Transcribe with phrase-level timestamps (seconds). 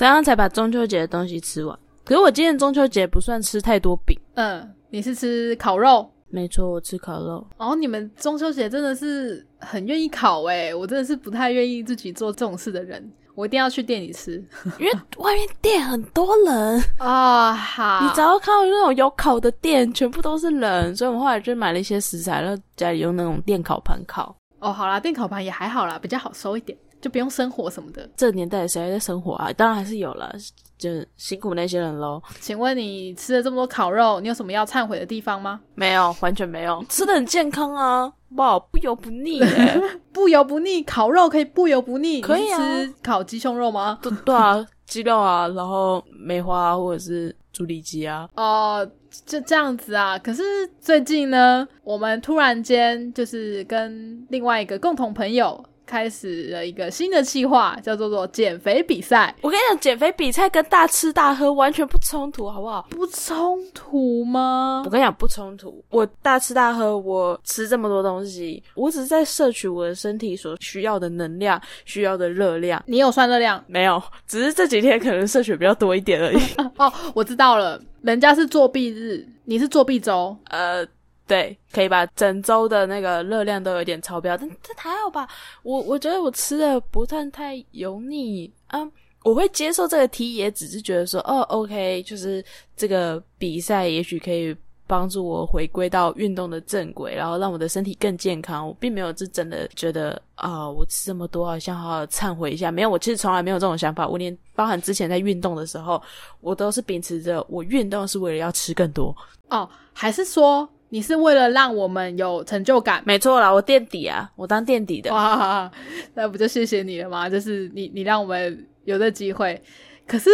[0.00, 1.78] 这样才把中秋节的东西吃完。
[2.06, 6.10] 可是我今年中秋节不算吃太多饼，嗯，你是吃烤肉？
[6.30, 7.46] 没错，我吃烤肉。
[7.58, 13.12] 哦，你们中秋节真的是很愿意烤诶，我真的是不太愿意自己做这种事的人。
[13.34, 14.42] 我一定要去店里吃，
[14.78, 17.52] 因为外面店很多人啊。
[17.52, 24.34] 好，你只要看到那种有烤的店，全部都是人，所以我们后来就买了一些食材，然后家里用那种电烤盘烤。
[24.60, 26.78] 哦，好啦，电烤盘也还好啦，比较好收一点。
[27.00, 29.52] 就不用生火什么的，这年代谁还在生火啊？
[29.52, 30.32] 当然还是有了，
[30.76, 32.22] 就辛苦那些人喽。
[32.40, 35.60] 请问你吃了这么多烤肉，你有什么要忏悔的地方吗？
[35.74, 38.12] 没有，完全没有， 吃的很健康啊！
[38.36, 39.40] 哇，不油不腻，
[40.12, 42.58] 不油不腻，烤肉可以不油不腻，可以啊？
[42.58, 43.98] 吃烤鸡胸肉吗？
[44.02, 48.28] 对对啊，鸡肉啊，然后梅花或者是猪里脊啊。
[48.36, 48.88] 哦，
[49.26, 50.18] 就这样子啊。
[50.18, 50.42] 可是
[50.80, 55.64] 最近呢，我们突然间就是跟另外一个共同朋友。
[55.90, 59.34] 开始了一个新的计划，叫做做减肥比赛。
[59.40, 62.86] 我跟你讲，减肥比赛跟大吃大喝完全不冲突，好不好？
[62.90, 64.82] 不冲突吗？
[64.84, 65.84] 我跟你讲，不冲突。
[65.90, 72.80] 我大吃大喝，我吃这么多东西，我只是在摄取我的身体所需要的能量、需要的热量。
[72.86, 73.60] 你有算热量？
[73.66, 76.38] 没有，只是这几天可能摄取比较多一点而已。
[76.78, 80.36] 哦，我知道了， 人家是作弊日，你是作弊周。
[80.50, 80.86] 呃。
[81.30, 85.28] 对，可以把整周的那个热量都有点超标，但这还好吧？
[85.62, 88.80] 我我觉得我吃的不算太油腻啊，
[89.22, 92.44] 我会接受这个题，也只是觉得说，哦，OK，就是
[92.76, 94.52] 这个比赛也许可以
[94.88, 98.66] 帮助我回归到运动的正轨，然后让我的身体更健康。
[98.66, 102.72] 我并没有是真的觉得啊，我吃这么多好像好好忏悔一下。
[102.72, 104.08] 没有，我其实从来没有这种想法。
[104.08, 106.02] 我连包含之前在运动的时候，
[106.40, 109.16] 我都是秉持着我运动是为了要吃更多。
[109.48, 110.68] 哦，还是说？
[110.92, 115.12] 你是为了让我们有成就感，没错啦，我垫底啊，我当垫底的。
[115.12, 115.70] 哇，
[116.14, 117.28] 那不就谢谢你了吗？
[117.28, 119.60] 就是你，你让我们有这机会。
[120.06, 120.28] 可是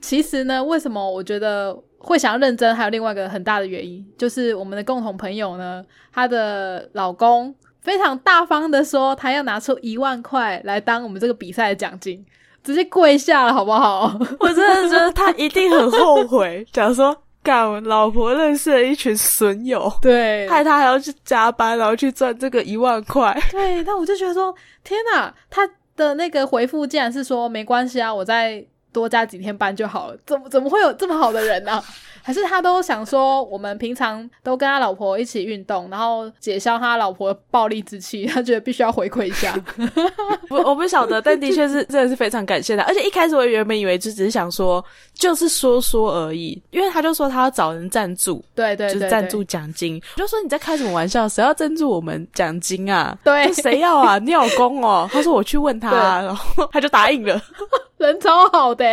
[0.00, 2.72] 其实呢，为什么我觉得会想要认真？
[2.72, 12.24] 还有另外一个很大的原因，就是我们的共同朋友呢，她的老公非常大方的说，他要拿出一万块来当我们这个比赛的奖金，
[12.62, 14.16] 直接跪下了，好不好？
[14.38, 17.16] 我真的觉得他一定很后悔， 假如说。
[17.46, 23.40] 干，老婆认识了一群损友，对，害他还要去加班，然后去赚这个一万块。
[23.52, 24.52] 对，但我就觉得说，
[24.82, 25.62] 天哪，他
[25.94, 28.64] 的那个回复竟然是说没关系啊，我再
[28.96, 30.16] 多加几天班就好了。
[30.24, 31.82] 怎么怎么会有这么好的人呢？
[32.22, 39.54] 还是他都想说，我们平常都跟他老婆一起运动，然后解消他老婆暴力之气，他觉得必须要回馈一下。
[40.50, 42.82] 我我不晓得，但的确是 真的是非常感谢他。
[42.82, 50.02] 而且一开始我原本以为就只是想说，就是说说而已，因为他就说他要找人赞助，对对，就是赞助奖金。
[50.16, 51.28] 我就说你在开什么玩笑？
[51.28, 53.16] 谁要赞助我们奖金啊？
[53.22, 54.18] 对，谁要啊？
[54.18, 55.08] 你老公哦？
[55.12, 55.92] 他说我去问他，
[56.22, 57.40] 然后他就答应了。
[57.98, 58.84] 人超好的，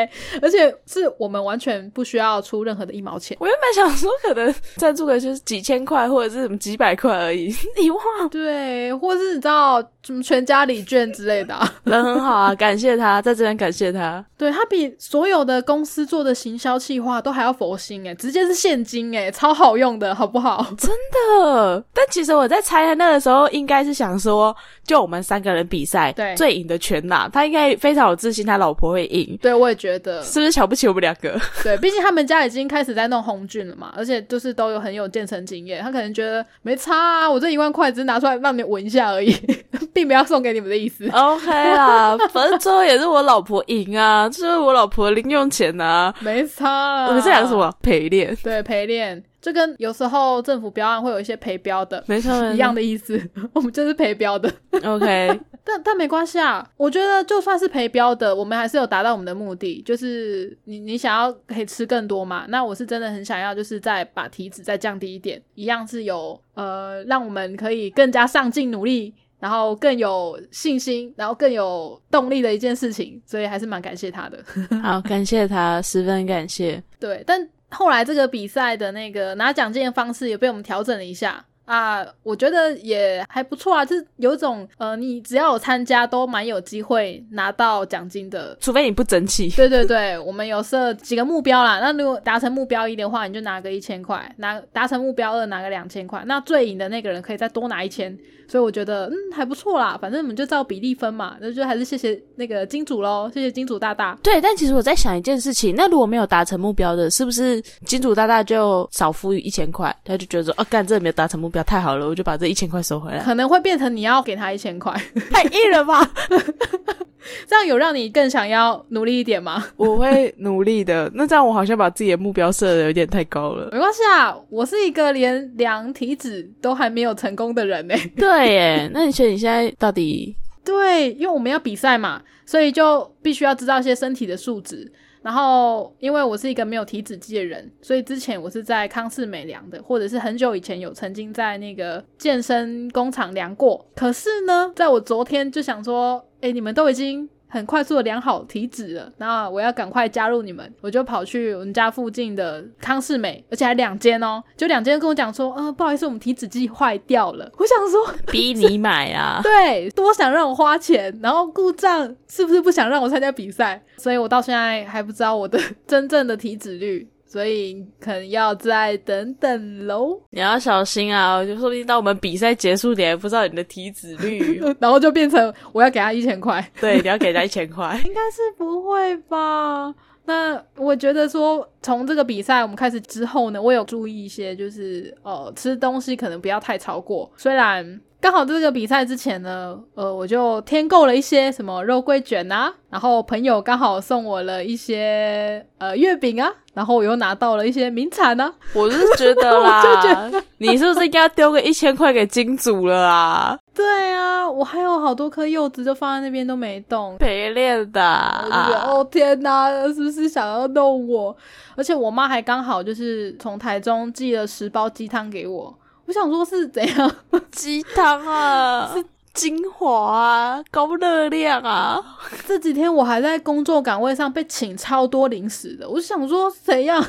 [0.42, 3.36] 而且是我们完全不需要出任何的一毛钱。
[3.40, 7.54] 我原本想说，可能赞助的就是几千块或者是什么几百块而已。
[7.82, 8.00] 一万
[8.30, 14.24] 对，或是你知道什么全家礼券之类的， 人很好啊，感谢他，在这边感谢他。
[14.38, 20.66] 对他比所有的公司做的行销计划都还要佛心诶，直接是现金诶，超好用的，好不好？
[20.78, 21.84] 真的。
[21.94, 24.56] 但其实我在猜那个时候，应该是想说，
[24.86, 27.28] 就我们三个人比赛，对，最赢的全拿。
[27.30, 28.93] 他应该非常有自信，他老婆。
[28.94, 31.38] 会赢，对我也觉得，是不是瞧不起我们两个？
[31.64, 39.36] 对，毕竟他们家已经开始在弄红菌了嘛，而且就是都有很有健身经验，他可能觉得没差啊，我这一万块只是拿出来让你闻一下而已，
[39.92, 41.08] 并没有送给你们的意思。
[41.10, 47.08] OK 啦，反正最后也是我老婆赢啊，这是我老婆零用钱啊， 没差。
[47.08, 48.36] 我们这两个什么陪练？
[48.44, 49.24] 对，陪练。
[49.44, 53.22] 这跟有时候政府标案会有一些陪标的，没错，一样的意思。
[53.52, 54.50] 我们就是陪标的
[54.86, 55.38] ，OK。
[55.66, 62.46] 但但没关系啊，我觉得就算是陪标的，我们还是有达到我们的目的，就是你你想要可以吃更多嘛。
[62.48, 73.22] 那我是真的很想要，就是再把体脂再降低一点，一样是有呃，让我们可以更加上进努力，然后更有信心，然后更有动力的一件事情。
[73.26, 74.42] 所以还是蛮感谢他的。
[74.82, 76.82] 好，感谢他，十分感谢。
[76.98, 77.46] 对，但。
[77.74, 89.50] 后来这个比赛的那个拿奖金的方式也被我们调整了一下啊，我觉得也还不错啊，就是有一种呃，你只要有参加都蛮有机会拿到奖金的，除非你不争气。
[89.52, 98.18] 对对对，我们有设几个目标啦，那如果达成目标一的话，你就拿个一千块；拿达成目标二拿个两千块，那最赢的那个人可以再多拿一千。
[98.54, 104.16] 所以我觉得嗯还不错啦，反正我们就照比例分嘛，那就还是谢谢那个金主喽，谢谢金主大大。
[104.22, 109.92] 对，但其实我在想一件事情，那如果没有达成目标的，是不是金主大大就少付一千块？
[110.06, 113.24] 他就觉得说，哦，干这没有达成目标，太好了，我就把这一千块收回来。
[113.24, 114.94] 可能会变成你要给他一千块，
[115.32, 116.08] 太硬了吧？
[117.48, 119.66] 这样有让你更想要努力一点吗？
[119.78, 121.12] 我会努力的。
[121.14, 123.70] 那这样我好像把自己的目标设的有点太高了。
[123.72, 127.96] 没关系啊，我是一个连量体脂都还没有成功的人呢。
[128.16, 130.36] 对耶，那你觉得你现在到底？
[130.66, 134.92] 对，因为我们要比赛嘛，所以就必须要知道一些身体的数值。
[135.22, 143.86] 然后，因为我是一个没有体脂机的人，所以之前我是在康氏美量的，或者是很久以前有曾经在那个健身工厂量过。
[143.96, 147.28] 可是呢，在我昨天就想说，哎，你们都已经。
[147.54, 157.52] 很快速的量好体脂了，那我要赶快加入你们，我就跑去我们家附近的康士美，而且还两间哦，就两间跟我讲说，呃，不好意思，我们体脂机坏掉了。
[157.60, 159.40] 我想说，逼你买啊？
[159.46, 163.80] 对，多想让我花钱，然后故障是不是不想让我参加比赛？
[163.98, 167.08] 所以我到现在还不知道我的 真正的体脂率。
[167.34, 170.22] 所以可能要再等等喽。
[170.30, 171.44] 你要小心啊！
[171.44, 176.64] 就说不定到我们比赛结束，你还不知道你的体脂率， 然后就变成我要给他一千块。
[176.80, 179.92] 对，你要给他一千块， 应该是不会吧？
[180.26, 187.30] 那我觉得说，从这个比赛我们开始之后呢，我有注意一些，就是呃，吃东西可能不要太超过。
[187.36, 196.50] 虽然刚好这个比赛之前呢，呃，我就添购了一些什么肉桂卷啊，然后朋友刚好送我了一些呃月饼啊。
[196.74, 203.60] 然后我又拿到了一些名产啊，我是觉得啦， 你是不是应该丢个一千块给金主了啊？
[203.76, 208.48] 对啊，我还有好多颗柚子就放在那边都没动，陪练的啊。
[208.88, 211.36] 哦天哪，是不是想要弄我？
[211.76, 217.16] 而且我妈还刚好就是从台中寄了十包鸡汤给我，我想说是怎样
[217.52, 218.92] 鸡汤啊？
[218.96, 219.04] 是。
[219.34, 222.00] 精华啊，高热量啊！
[222.48, 227.04] 这几天我还在工作岗位上被请超多零食的，我想说怎样？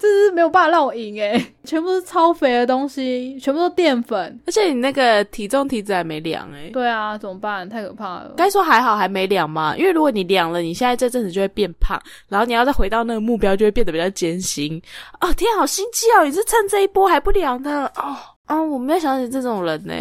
[0.00, 6.70] 这是没有办法让我赢诶， 全部是超肥的东西，全部都淀粉，而且你那个体重体脂还没量诶。
[6.70, 7.68] 对啊，怎么办？
[7.68, 8.32] 太可怕了。
[8.36, 14.80] 该说还好还没量嘛，因为如果你量了，你现在这阵子就会变胖，然后你要再回到那个目标，就会变得比较艰辛。
[15.20, 16.24] 哦天，好心机哦！
[16.24, 18.16] 你是趁这一波还不量的哦？
[18.48, 19.94] 哦，我没有想起这种人呢。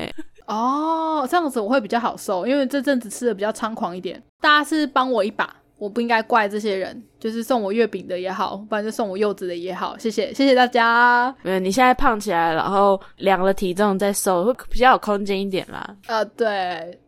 [0.47, 4.21] 哦，这样子我会比较好受，因为这阵子吃的比较猖狂一点。
[4.41, 11.33] 大家是帮我一把，我不应该怪这些人，就是送我月饼的也好，不然就送我柚子的也好，谢谢谢谢大家。
[11.41, 15.95] 没有，你现在胖起来，然后量了体重再瘦，会比较有空间一点啦。
[16.07, 16.47] 呃，对，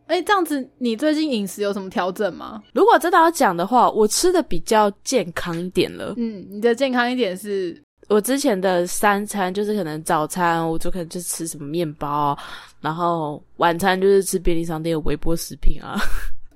[0.06, 2.62] 哎，这样子你最近饮食有什么调整吗？
[2.72, 6.14] 如果真的要讲的话，我吃的比较健康一点了。
[6.16, 7.80] 嗯，你的健康一点是。
[8.08, 12.36] 我之前的三餐就是可能早餐我就可能就吃什么面包，
[12.80, 15.98] 然后晚餐就是吃便利商店的微波食品啊。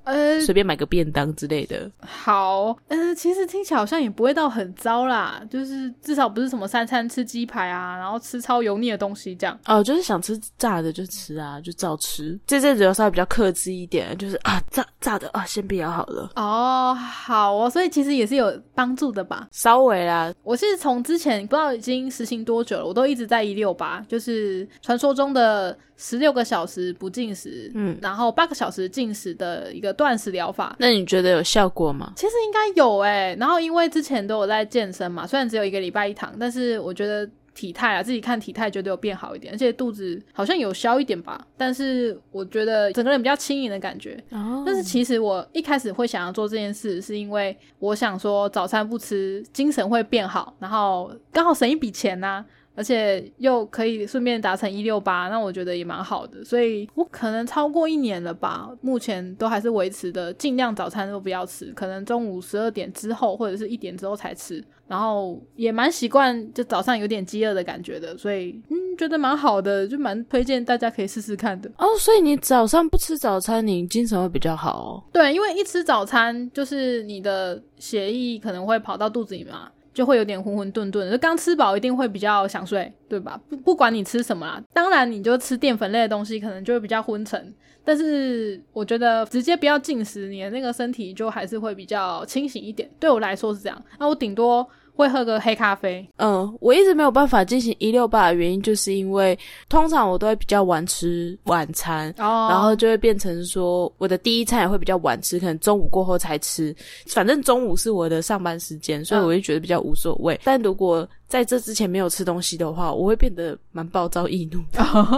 [0.06, 1.90] 呃，随便买个便当之类的。
[2.00, 9.58] 好，呃，其实听起来好像也不会到很糟啦，就是至少不是什么三餐吃鸡排啊，然后吃超油腻的东西这样。
[9.66, 12.38] 哦，就是想吃炸的就吃啊，就照吃。
[12.46, 16.30] 这阵子要稍微比较克制一点，就是啊，炸炸的啊，先不要好了。
[16.36, 19.48] 哦，好哦，所以其实也是有帮助的吧？
[19.50, 25.76] 稍微啦，我是从之前不知道已经实行多久了，我都一直在一六八，就是传说中的。
[25.98, 30.76] 十六个小时不进食，嗯，然后八个小时进食的一个断食疗法。
[30.78, 32.12] 那你觉得有效果吗？
[32.14, 33.36] 其实应该有诶。
[33.40, 41.44] 然后因为之前都有在健身嘛，虽然只有一个礼拜一堂，但是我觉得体态啊，自己看体态觉得有变好一点，而且肚子好像有消一点吧。
[41.56, 44.22] 但是我觉得整个人比较轻盈的感觉。
[44.30, 44.62] 哦。
[44.66, 52.44] 但是其实我一开始会想要做这件事，是因为我想说早餐不吃，精神会变好，然后刚好省一笔钱呐。
[52.76, 71.70] 而且又可以顺便达成一六八，那我觉得也蛮好的，所以我可能超过一年了吧，目前都还是维持的，尽量早餐都不要吃，可能中午十二点之后或者是一点之后才吃，然后也蛮习惯就早上有点饥饿的感觉的，所以嗯，觉得蛮好的，就蛮推荐大家可以试试看的。
[71.78, 75.02] 哦，所以你早上不吃早餐，你精神会比较好哦。
[75.12, 79.70] 对，因为一吃早餐，就是你的血液可能会跑到肚子里嘛。
[79.96, 83.40] 就会有点浑浑沌沌，就刚吃饱一定会比较想睡，对吧？
[83.48, 87.54] 不不管你吃什么啦，当然你就吃淀粉类的东西，可能就会比较昏沉。
[87.82, 92.86] 但是我觉得直接不要进食，你的那个身体就还是会比较清醒一点。
[93.00, 94.68] 对我来说是这样，那我顶多。
[94.96, 96.06] 会喝个黑咖啡。
[96.16, 99.38] 嗯，我一直没有办法进行一六八的原因，就是因为
[99.68, 106.74] 通常我都会比较晚吃晚餐，然后就会变成说我的第一餐也会比较晚吃，可能中午过后才吃。
[107.06, 110.40] 反正中午是我的上班时间，所以我就觉得比较无所谓。
[110.42, 114.60] 但如果在这之前没有吃东西的话，我会变得蛮暴躁易怒，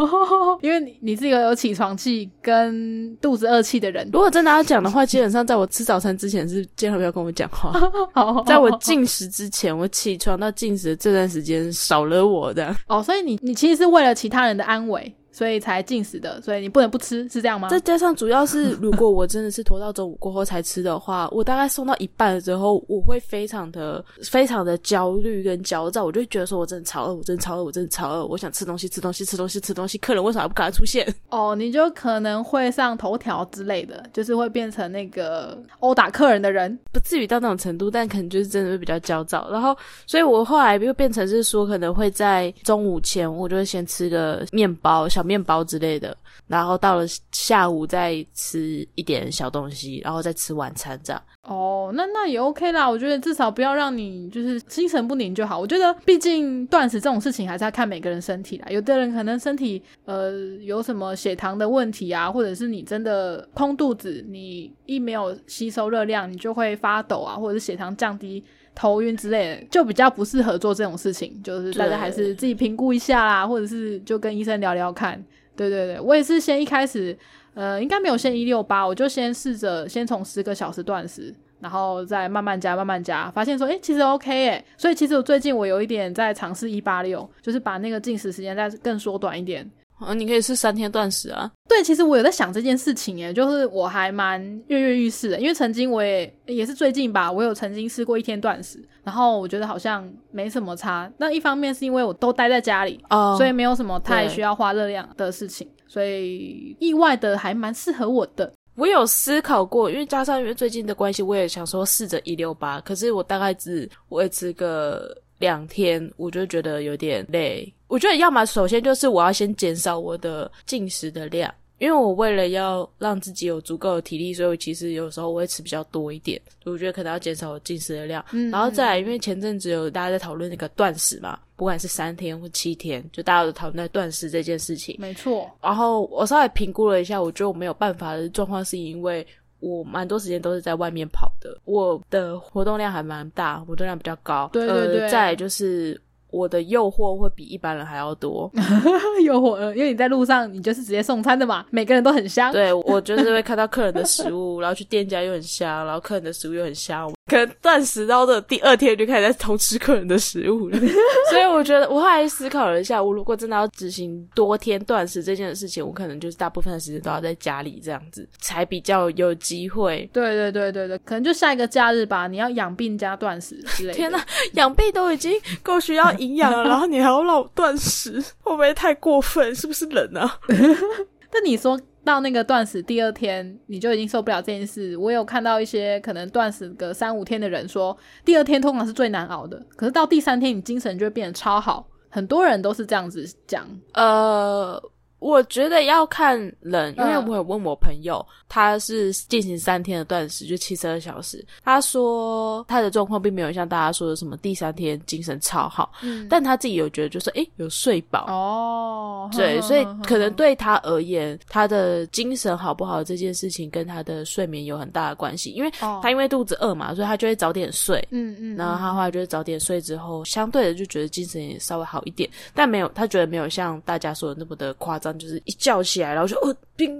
[0.62, 4.08] 因为你你是一个有起床气跟肚子饿气的人。
[4.12, 7.72] 如果真的要讲的话，基本上在我吃早餐之前是尽量不要跟我讲话。
[8.46, 12.74] 在我进食之前，我起床到进食这段时间少了我的。
[12.86, 15.14] 哦，所以你你其实是为了其他人的安危。
[15.38, 17.68] 所以才进食的，所以你不能不吃，是这样吗？
[17.68, 31.06] 再加上主要是， 如果我真的是拖到中午过后才吃的话，我大概送到一半的时候，我会非常的、非常的焦虑跟焦躁，我就会觉得说我真的超饿，我真的超饿，我真的超饿，我想吃东西，吃东西，吃东西，吃东西，客人为什么还不赶快出现？
[31.30, 39.48] 哦，你就可能会上头条之类的，就是会变成那个殴打客人的人，不至于到那种程度，但可能就是真的会比较焦躁。
[39.52, 46.16] 然后，所以我后来又变成是说，可能会在中午前，我就会先吃个面包、小面包之类的，
[46.46, 51.22] 然后到了下午再吃一点小东西，然后再吃晚餐这样。
[51.42, 55.58] 哦，那那也 OK 啦，我觉得至少不要让你就是心神不宁就好。
[55.58, 60.32] 我觉得毕竟断食这种事情还是要看每个人身体啦，有的人可能身体呃
[60.62, 68.44] 有什么血糖的问题啊，或者是你真的空肚子，你一没有吸收热量，你就会发抖啊，或者是血糖降低、
[68.74, 71.40] 头晕之类的，就比较不适合做这种事情。
[71.42, 75.07] 就是大家还是自己评估一下啦，或者是就跟医生聊聊看。
[75.54, 77.16] 对对对，我也是先一开始。
[77.54, 89.68] 呃，应该没有先一六八，我就先试着先从十个小时断食，然后再慢慢加，慢慢加，发现说，哎，其实 OK 哎，所以其实我最近我有一点在尝试一八六，就是把那个进食时间再更缩短一点。
[89.98, 91.50] 啊，你可以试三天断食啊。
[91.68, 101.10] 对，其实我有在想这件事情，哎，就是我还蛮跃跃欲试的，因为曾经我也也是最近吧，我有曾经试过一天断食，然后我觉得好像没什么差。
[101.18, 105.68] 那一方面是因为我都待在家里，哦，所以没有什么太需要花热量的事情。
[105.86, 108.52] 所以意外的还蛮适合我的。
[108.76, 112.80] 我有思考过，因为加上因为最近的关系，我也想说试着一六八。
[112.82, 117.72] 可是我大概只维持个两天，我就觉得有点累。
[117.86, 121.52] 我觉得要么首先就是我要先减少我的进食的量。
[121.78, 126.40] 因为我为了要让自己有足够的体力，所以我其实有时候我会吃比较多一点。
[126.64, 134.96] 我觉得可能要减少我进食的量，然后再来，因为前阵子有大家在讨论那个断食嘛，不管是三天或七天，就大家都讨论在断食这件事情。
[134.98, 135.48] 没错。
[135.62, 139.24] 然后我稍微评估了一下，我觉得我没有办法的状况，是因为
[139.60, 144.48] 我蛮多时间都是在外面跑的，我的活动量还蛮大，活动量比较高。
[144.52, 145.08] 对对对。
[145.08, 146.00] 再就是。
[146.30, 148.50] 我的诱惑会比一般人还要多，
[149.24, 152.52] 诱惑，因为你在路上，你就是直接送餐的嘛，每个人都很香。
[152.52, 157.10] 对，我就是会看到客人的食物，然后去店家又很香，然后客人的食物又很香。
[157.26, 160.78] 可能断食到的第二天就开始在偷吃客人的食物了，
[161.30, 170.08] 所以我觉得我后来思考了一下，我如果真的要执行多天断食这件事情，我可能就是大部分的时间都要在家里这样子，才比较有机会。
[170.10, 173.94] 对对对对对，可能就下一个假日吧，你要养病加断食之类的。
[173.94, 175.30] 天哪，养病都已经
[175.62, 179.54] 够需要营养了，然后你还要让我断食， 会不会太过分？
[179.54, 180.38] 是不是人啊？
[181.30, 181.80] 但你说。
[182.04, 184.96] 到那个断食第二天，你就已经受不了这件事。
[184.96, 187.94] 我有看到一些可能断食个三五天的人说，
[188.24, 191.86] 第二天通常是最难熬的，可是到第三天，你精神就会变得超好。
[192.08, 194.82] 很多人都是这样子讲，呃。
[195.18, 201.44] 我觉得要看人，因为我有问我朋友，他是进行三天的断食，就七十二小时。
[201.64, 208.26] 他说他的状况并没有像大家说的什么第三天精神超好，嗯，但他自己有觉得就是诶有睡饱。
[208.28, 215.70] 哦，对，所以可能对他而言，他的精神好不好这件事情跟他的睡眠有很大的关系，因为
[216.00, 225.07] 他因为肚子饿嘛，所以他就会早点睡，嗯嗯，然后他后来就是早点睡之后，相对的就觉得精神也稍微好一点，但没有他觉得没有像大家说的那么的夸张。
[225.16, 226.92] 就是一叫起来，然后就哦，冰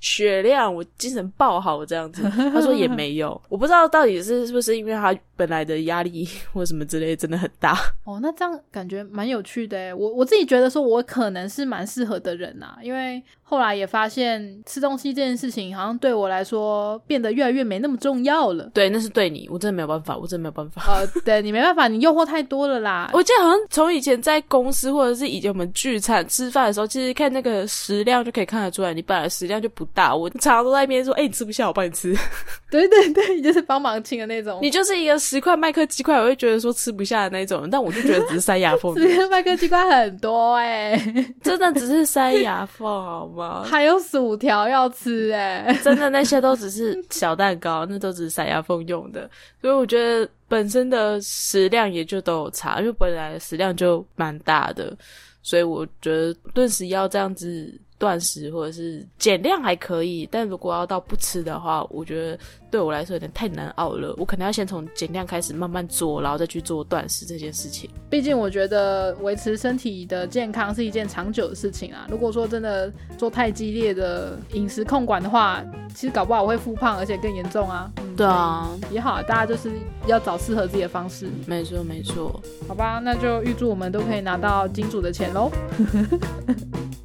[0.00, 2.22] 雪亮，我精神爆好这样子。
[2.52, 7.76] 他说也没有，我不知道到底是是不是因为他本来的压力或什么之类真的很大。
[8.04, 9.96] 哦，那这样感觉蛮有趣的。
[9.96, 13.22] 我我自己觉得说，我可能是蛮适合的人呐，因为。
[13.44, 18.64] 后来也发现吃东西这件事情，好像对我来说变得越来越没那么重要了。
[18.72, 20.82] 对，那是对你，我真的没有办法，我真的没有办法。
[20.90, 23.10] 呃，对你没办法，你诱惑太多了啦。
[23.12, 30.16] 我记得好像从以前在公司或者是以前我们聚餐吃饭的时候，其实看那个食量就可以看得出来，你本来食量就不大。
[30.16, 32.16] 我常常都在一边说：“哎，你吃不下，我帮你吃。
[32.72, 34.58] ”对对对，你就是帮忙清的那种。
[34.62, 38.94] 你就是一个十块麦克鸡块，我会觉得说吃不下的那种，但我就觉得只是塞牙缝。
[38.98, 40.98] 十块麦克鸡块很多哎，
[41.44, 43.62] 真的只是塞牙缝好吗？
[43.62, 44.22] 还有薯。
[44.32, 49.28] 薯条要吃哎，真的那些都只是小蛋糕，那都只是塞牙缝用的，
[49.60, 54.96] 所以我觉得本身的食量也就都有差，因为本来食量就蛮大的，
[55.42, 62.36] 所以我觉得顿时要这样子断食或者是减量还可以，但如果要到不吃的话，我觉得。
[62.72, 67.90] 对我来说有点太难熬了，我可能要先从减量开始慢慢做，然后再去做断食这件事情。
[68.08, 72.06] 毕竟我觉得维持身体的健康是一件长久的事情啊。
[72.10, 75.62] 如果说真的做太激烈的饮食控管的话，
[75.94, 77.92] 其实搞不好我会复胖，而且更严重啊。
[78.16, 79.70] 对啊，也好，大家就是
[80.06, 81.28] 要找适合自己的方式。
[81.46, 85.50] 没错没错，好吧，那就预祝我们都可以拿到金主的钱喽。